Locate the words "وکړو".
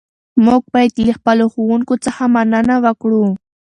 2.85-3.25